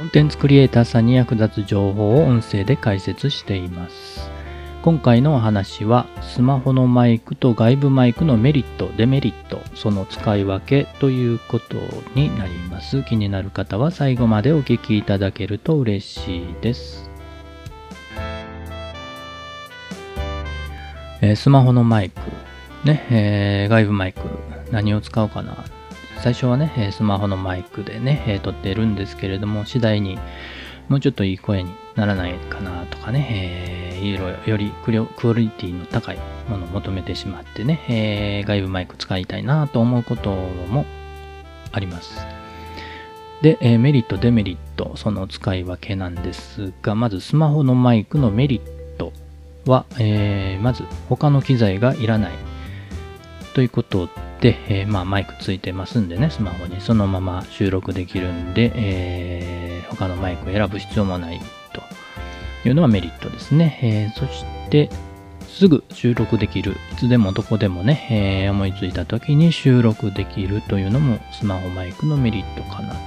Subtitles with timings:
[0.00, 4.30] コンテンツクリエイターさんに役立つ情報を音声で解説しています。
[4.80, 11.76] 今回のお話は、スマホのマイクと外部マイクのメリット、デメリット、その使い分けということ
[12.14, 13.02] になります。
[13.02, 17.10] 気になる方は最後までお聞きいただけると嬉しいです。
[21.20, 22.22] えスマホのマイク、
[22.86, 24.22] ね、えー外部マイク、
[24.72, 25.62] 何を使うかな。
[26.22, 30.18] 最初はね、スマホのマイクでね、撮ってるんですけれども、次第に
[30.88, 40.84] もうちょっといい声にならないかなとかね、えーいろいろよりクオクオリティの高いものを求めてしまってね、えー外部マイク使いたいなと思うことも
[41.72, 42.26] あります。
[43.42, 49.12] で、えーメリット、デメリット、その使い分けなんですが、まずスマホのマイクのメリット
[49.66, 52.32] は、えーまず他の機材がいらない
[53.54, 54.08] ということ
[54.40, 61.40] で、えーまあ、マイクついてますんでね、スマホにそのまま収録できるんで、えー他のマイクを選ぶ必要もない
[61.72, 61.82] と
[62.66, 63.78] いうのはメリットですね。
[63.82, 64.88] えそして、
[65.48, 66.76] すぐ収録できる。
[66.92, 72.98] いつでもどこでもね、えー思いついた時に収録できるというのもスマホマイクのメリットかなと。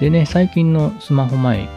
[0.00, 1.68] でね、最近のスマホマイ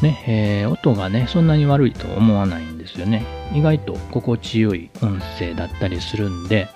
[0.00, 3.24] ク、ね、えー音がね、そんなに悪いと思わないんですよね。
[3.52, 6.68] 意外と心地よい音声だったりするんで、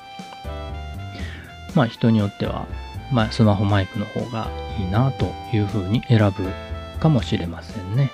[1.78, 2.66] まあ人によっては、
[3.12, 6.50] まあスマホマイクの方がいいなというふうに選ぶ
[6.98, 8.10] かもしれませんね。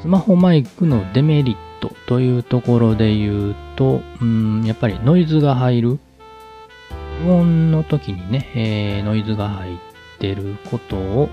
[0.00, 5.98] スマホマイクのデメリットというところで言うと、うん、やっぱりノイズが入る。
[7.22, 9.78] 無音の時にね、えーノイズが入っ
[10.18, 11.28] てることを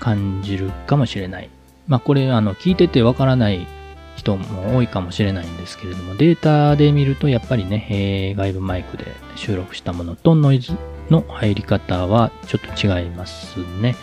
[0.00, 1.48] 感じるかもしれない。
[1.86, 3.68] まあこれ、あの、聞いててわからない
[4.16, 10.72] 人も多いかもしれないんですけれども、データで見るとやっぱりね、えー外部マイクで収録したものとノイズ
[11.10, 13.96] の入り方はちょっと違いますね。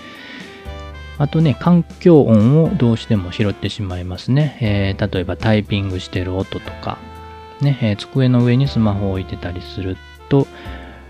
[1.18, 4.58] あとね、環境音をどうしても拾ってしまいますね。
[4.62, 6.98] えー例えばタイピングしてる音とか、
[7.62, 9.98] ね、えー机の上にスマホを置いてたりする
[10.30, 10.48] と、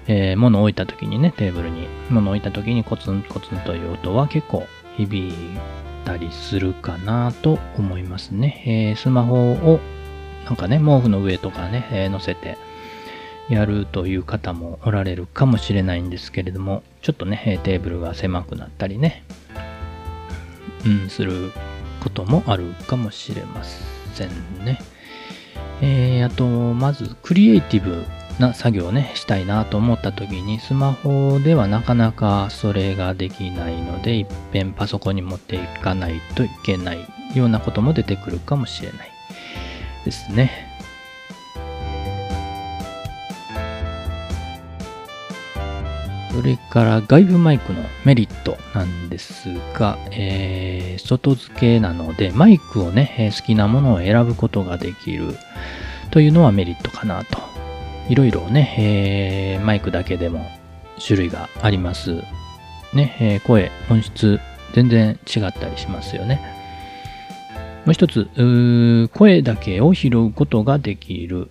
[0.07, 4.65] えー物を置いた時にね、テーブルに物を置いた時にコツンコツンという音は結構
[4.97, 5.33] 響
[6.03, 8.63] いたりするかなと思いますね。
[8.65, 9.79] えースマホを
[10.45, 12.57] なんかね、毛布の上とかね、えーせて
[13.49, 19.23] やるという方もおられるかもしれないんですけれども、ちょっとね、テーブルが狭くなったりね、
[20.85, 21.51] うん、する
[22.01, 24.29] こともあるかもしれません
[24.63, 24.79] ね。
[25.81, 28.05] えー、あと、まず、クリエイティブ
[28.39, 37.05] な作業をね、したいなと思った時に、スマホではなかなかそれができないので、いっぺんパソコンに持っていかないといけない
[37.35, 39.11] ようなことも出てくるかもしれない
[40.05, 40.67] ですね。
[46.31, 55.35] それから外部マイクのメリットなんですが、えー外付けなのでマイクをね、好きなものを選ぶことができる
[56.11, 57.58] というのはメリットかなと。
[58.09, 60.45] いろいろね、えーマイクだけでも
[61.05, 62.15] 種類があります。
[62.93, 64.39] ね、えー声、音質、
[64.73, 66.41] 全然違ったりしますよね。
[67.85, 71.49] もう一つ、う声だけを拾うことができる。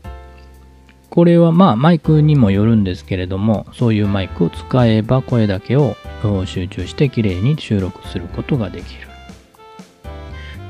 [1.10, 5.96] これはまあマイクにもよるんですけれども、そういうマイクを使えば声だけを
[6.44, 9.07] 集中してきれいに収録することができる。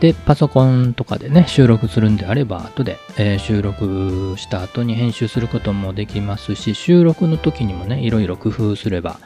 [0.00, 9.18] で、パソコンとかでね、収録するんであれば、後で、えー収録した後に編集することもできますし、収録の時にもね、いろいろ工夫すれば、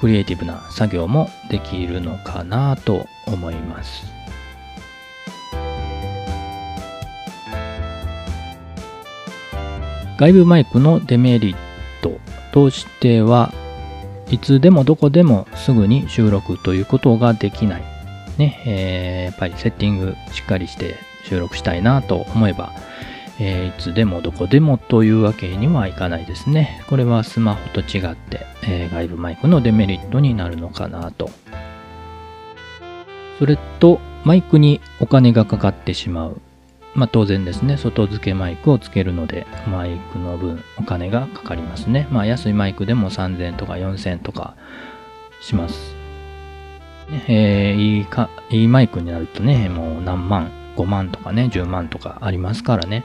[0.00, 4.06] クリエイティブな作業もできるのかなと思います。
[10.18, 11.56] 外部マイクのデメリッ
[12.00, 12.18] ト
[12.52, 13.52] としては
[14.30, 17.95] いつでもどこでもすぐに収録ということができない。
[18.38, 22.72] ね、えーやっぱりセッティングしっかりして収録したいなと思えば、
[23.40, 26.82] えーいつでもどこでもというわけにはいかないですね。
[26.88, 31.30] これはスマホと違って、えー外部マイクのデメリットになるのかなと。
[33.38, 36.40] それと、マイクにお金がかかってしまう。
[36.94, 42.08] まあ当然ですね、外付けマイクをつけるので、マイクの分お金がかかりますね。
[42.10, 44.56] まあ安いマイクでも3000とか4000とか
[45.42, 45.95] します。
[47.10, 53.04] ねえーいいか、いいマイクになるとね、もう何万、5万とかね、10万とかありますからね。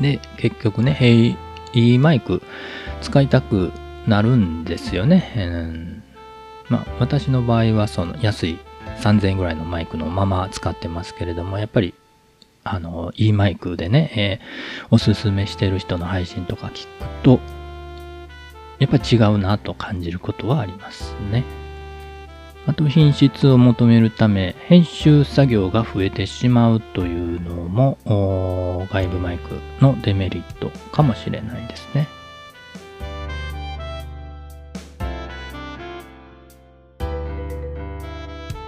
[0.00, 1.36] で、結局ね、えー
[1.72, 2.42] いいマイク
[3.00, 3.70] 使いたく
[4.08, 5.32] なるんですよね。
[5.36, 6.02] うん
[6.68, 8.58] まあ私の場合はその安い
[8.98, 11.94] 3000円ぐらいのマイクのまま使ってますけれども、やっぱり
[12.64, 16.88] あの、いいマイクでね、えーおすすめしてる人の配信とか聞く
[17.22, 17.38] と、
[18.80, 21.44] やっぱ違うなと感じることはありますね。
[22.66, 27.98] あと品質を求めるため編集作業が増えてしまうというのも
[28.92, 32.06] 外部マイクのデメリットかもしれないですね。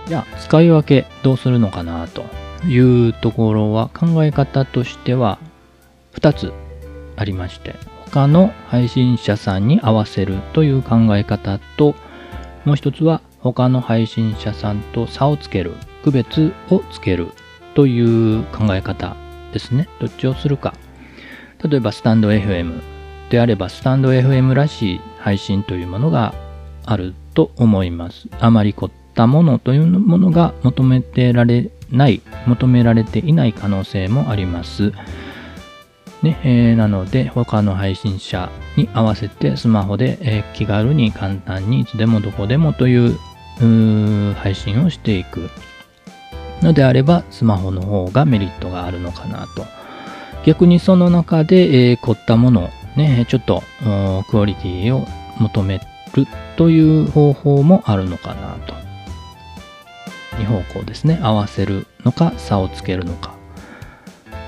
[0.08, 2.24] じゃあ使い分けどうするのかなと
[2.66, 5.38] いうところは考え方としては
[6.14, 6.52] 2つ
[7.16, 11.94] ありまして他の配信者さんに合わせるという考え方と
[12.64, 15.72] もう一つは他の配信者さんと差をつける
[16.04, 17.28] 区別をつける
[17.74, 18.00] とい
[18.40, 19.16] う考え方
[19.52, 19.88] ですね。
[20.00, 20.74] どっちをするか。
[21.64, 22.80] 例えばスタンド FM
[23.30, 26.34] であればスタンド FM らしい配信というものが
[26.84, 28.28] あると思います。
[28.38, 34.92] あまり凝ったものというものが求めてられない求められていない可能性もあります。
[36.22, 43.18] ねえー、なので他の配信者に合わせてスマホで、えー、気軽に簡単にいつでもどこでもという
[43.58, 45.50] 配信をしていく。
[46.62, 49.66] のであればスマホの方がメリットがあるのかなと。
[50.44, 53.62] 逆にその中で、えー、凝ったものねちょっと
[54.28, 55.06] クオリティを
[55.38, 55.78] 求め
[56.14, 56.26] る
[56.56, 58.74] という方法もあるのかなと。
[60.36, 61.18] 2方向ですね。
[61.22, 63.34] 合わせるのか差をつけるのか。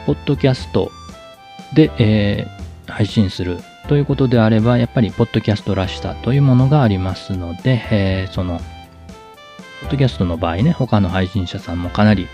[0.06, 0.90] ポッドキャスト
[1.74, 3.58] で、えー、配信する
[3.88, 8.60] ということであれば、やっぱり、ポッドキャストらしさというものがありますので、えー、その、
[9.84, 12.26] ポッドキャストの場合ね、他の配信者さんもかなり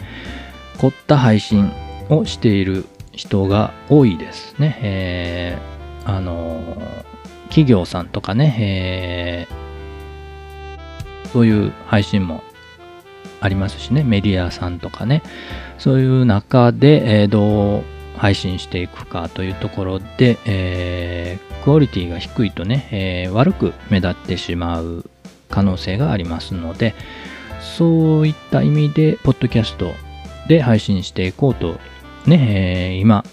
[0.79, 1.73] 凝った配信
[2.08, 4.79] をしている人が多いですね。
[4.82, 6.61] えー、あの
[7.49, 12.44] 企業さんとかね、えー、そういう配信も
[13.41, 15.23] ありますしね、メディアさんとかね、
[15.76, 17.82] そういう中で、えー、どう
[18.17, 25.05] 配信していくかというところで、えー、クオリティが低いとね、えー、悪く目立ってしまう
[25.49, 26.94] 可能性がありますので、
[27.61, 29.93] そういった意味で、ポッドキャスト
[30.49, 31.79] で配信していこうと、
[32.27, 33.25] ね、えー、今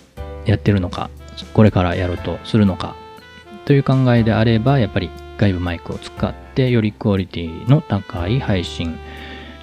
[0.46, 1.10] やってるのか、
[1.54, 2.96] これからやろうとするのか、
[3.66, 8.98] という考えであれば、やっぱり外部マイクを使って、よりクオリティの高い配信、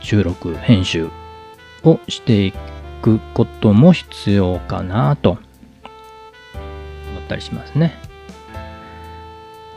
[0.01, 1.09] 収録、編集
[1.83, 2.53] をしてい
[3.03, 5.39] くことも必要かなと思
[7.21, 7.95] ったりしますね。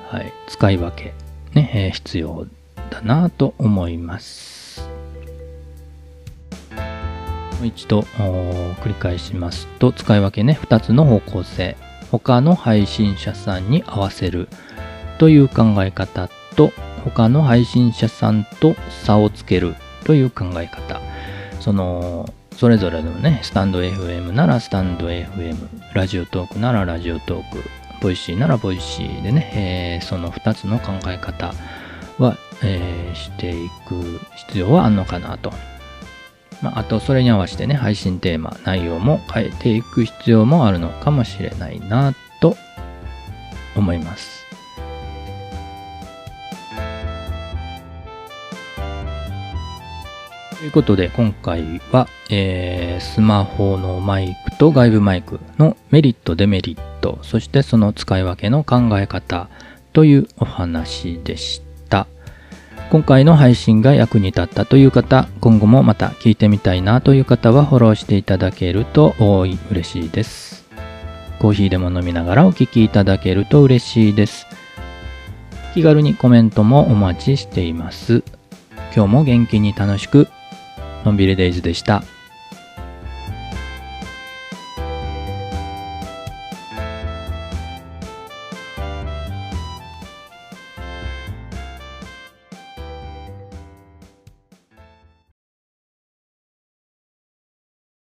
[0.10, 0.32] はい。
[0.48, 1.14] 使い分け、
[1.54, 2.48] ね、え、必要
[2.90, 4.57] だなと思います。
[7.66, 11.78] 一度繰り返しますと、使い分けね、2つの方向性。
[12.12, 14.48] 他の配信者さんに合わせる
[15.18, 16.72] という考え方と、
[17.04, 19.76] 他の配信者さんと差をつける
[20.06, 21.02] という考え方。
[21.60, 25.56] そのそれぞれのね、スタンド FM ならスタンド FM、
[25.94, 27.64] ラジオトークならラジオトーク、
[28.02, 31.54] ボイシーならボイシーでね、えー、その2つの考え方
[32.18, 35.54] は、えー、していく必要はあるのかなと。
[36.62, 42.58] まあ、あと、それに合わせてね、配信テーマ、内容も変えていく必要もあるのかもしれないなと
[43.76, 44.38] 思います。
[50.58, 59.50] ということで、今回は、えー、スマホのマイクと外部マイクのメリット、デメリット、そしてその使い分けの考え方
[59.94, 61.67] というお話でした。
[62.90, 70.66] 今回の配信が役に立ったという方、今後もまた聞いてみたいなという方はフォローしていただけると多い嬉しいです。
[71.40, 74.48] コーヒーでも飲みながらお聴きいただけると嬉しいです。
[75.74, 78.24] 気軽にコメントもお待ちしています。
[78.96, 80.30] 今日も元気に楽しく
[81.04, 82.04] のんびりデイズでした。